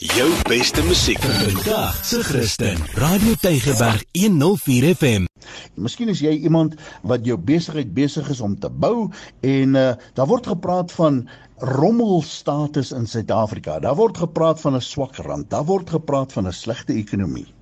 [0.00, 2.78] Jou beste musiek Vandag se Christen.
[2.96, 5.26] Radio Tygerberg 104 FM.
[5.76, 9.10] Miskien is jy iemand wat jou besigheid besig is om te bou
[9.44, 9.82] en uh,
[10.16, 11.18] daar word gepraat van
[11.74, 13.76] rommelstatus in Suid-Afrika.
[13.84, 15.50] Daar word gepraat van 'n swak rand.
[15.50, 17.52] Daar word gepraat van 'n slegte ekonomie.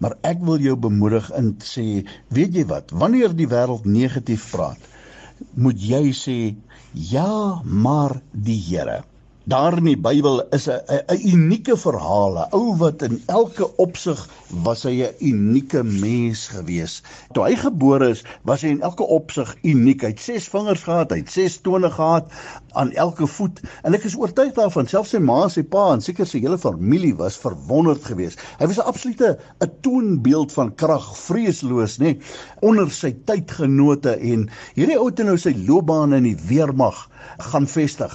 [0.00, 2.90] Maar ek wil jou bemoedig te sê, weet jy wat?
[2.90, 4.80] Wanneer die wêreld negatief praat,
[5.52, 6.56] moet jy sê
[6.92, 9.04] ja, maar die Here.
[9.48, 10.80] Daar in die Bybel is 'n
[11.12, 14.20] 'n unieke verhaal, 'n ou wat in elke opsig
[14.66, 17.00] was hy 'n unieke mens gewees.
[17.32, 20.04] Toe hy gebore is, was hy in elke opsig uniek.
[20.04, 22.28] Hy het 6 vingers gehad, hy het 6 tone gehad
[22.78, 26.28] aan elke voet en ek is oortuig daarvan, selfs sy ma sy pa en seker
[26.28, 28.42] sy hele familie was verwonderd geweest.
[28.60, 32.20] Hy was 'n absolute 'n toonbeeld van krag, vreesloos, nê, nee,
[32.62, 37.08] onder sy tydgenote en hierdie ou het nou sy loopbaan in die weermag
[37.50, 38.14] gaan vestig.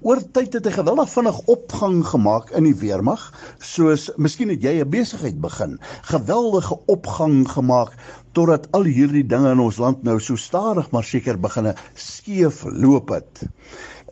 [0.00, 3.22] Oor tyd het hy geweldig vinnig opgang gemaak in die weermag,
[3.58, 5.78] soos miskien het jy 'n besigheid begin,
[6.12, 7.92] geweldige opgang gemaak
[8.36, 13.08] totdat al hierdie dinge in ons land nou so stadig maar seker begine skeef loop
[13.08, 13.44] het.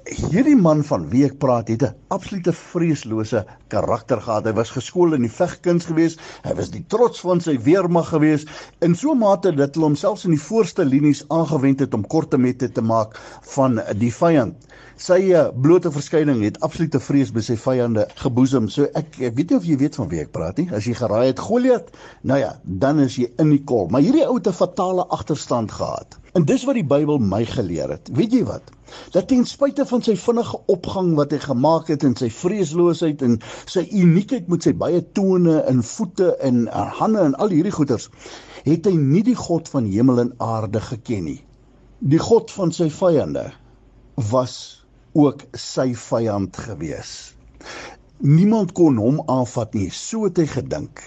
[0.05, 3.41] Hierdie man van wie ek praat het 'n absolute vreeslose
[3.72, 4.44] karakter gehad.
[4.44, 6.20] Hy was geskool in die vegkuns geweest.
[6.44, 8.48] Hy was die trots van sy weermag geweest
[8.80, 12.38] in so 'n mate dat hulle homself in die voorste linies aangewend het om korte
[12.38, 13.16] mette te maak
[13.55, 14.55] van die vyand.
[14.96, 18.68] Sy uh, blote verskyning het absolute vrees by sy vyande geboesem.
[18.68, 20.68] So ek ek weet nie of jy weet van wie ek praat nie.
[20.70, 21.89] As jy geraai het Goliat,
[22.22, 23.89] nou ja, dan is jy in die kol.
[23.89, 26.20] Maar hierdie ou het 'n fatale agterstand gehad.
[26.34, 28.08] En dis wat die Bybel my geleer het.
[28.18, 28.72] Weet jy wat?
[29.14, 33.36] Dat ten spyte van sy vinnige opgang wat hy gemaak het en sy vreesloosheid en
[33.70, 36.64] sy uniekheid met sy baie tone en voete en
[36.98, 38.08] hande en al hierdie goeters,
[38.66, 41.40] het hy nie die God van hemel en aarde geken nie.
[42.02, 43.46] Die God van sy vyande
[44.32, 44.56] was
[45.14, 47.12] ook sy vyand gewees.
[48.27, 50.98] Niemand kon hom aanvat nie, so het hy gedink.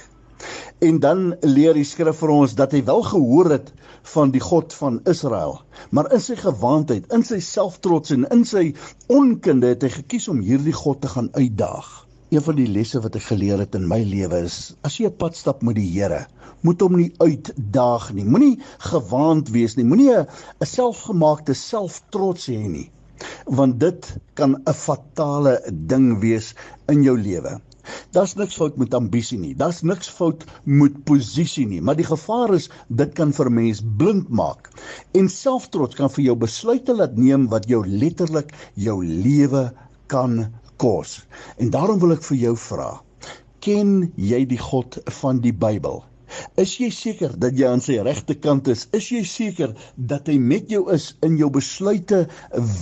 [0.87, 3.71] En dan leer die skrif vir ons dat hy wel gehoor het
[4.13, 5.57] van die God van Israel,
[5.91, 8.65] maar in sy gewaandheid, in sy selftrots en in sy
[9.11, 11.89] onkunde het hy gekies om hierdie God te gaan uitdaag.
[12.29, 15.17] Een van die lesse wat ek geleer het in my lewe is: as jy 'n
[15.23, 16.25] pad stap met die Here,
[16.61, 18.25] moet hom nie uitdaag nie.
[18.25, 18.59] Moenie
[18.91, 19.87] gewaand wees nie.
[19.87, 20.27] Moenie 'n
[20.75, 22.89] selfgemaakte selftrots hê nie
[23.57, 25.53] want dit kan 'n fatale
[25.91, 26.53] ding wees
[26.93, 27.59] in jou lewe.
[28.15, 29.53] Daar's niks fout met ambisie nie.
[29.55, 34.29] Daar's niks fout met posisie nie, maar die gevaar is dit kan vir mens blind
[34.29, 34.69] maak.
[35.17, 39.67] En selftrots kan vir jou besluite laat neem wat jou letterlik jou lewe
[40.07, 40.45] kan
[40.79, 41.19] kos.
[41.59, 42.91] En daarom wil ek vir jou vra,
[43.65, 45.99] ken jy die God van die Bybel?
[46.59, 48.85] Is jy seker dat jy aan sy regte kant is?
[48.95, 52.25] Is jy seker dat hy met jou is in jou besluite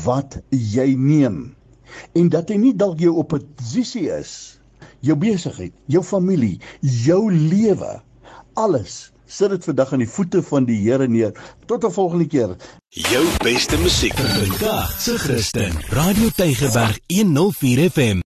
[0.05, 1.55] wat jy neem?
[2.17, 4.57] En dat hy nie dalk jou oppositie is,
[5.05, 7.99] jou besigheid, jou familie, jou lewe,
[8.53, 11.33] alles sit dit vandag aan die voete van die Here neer.
[11.65, 12.55] Tot 'n volgende keer.
[12.89, 15.73] Jou beste musiek Vandag se Christen.
[15.89, 18.21] Radio Tygerberg 104 FM.